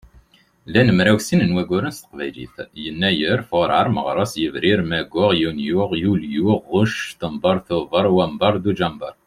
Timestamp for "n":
1.49-1.55